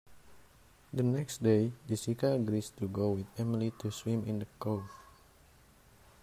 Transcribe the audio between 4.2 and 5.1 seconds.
in the cove.